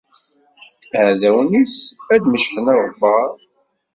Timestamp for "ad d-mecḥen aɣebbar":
2.13-3.29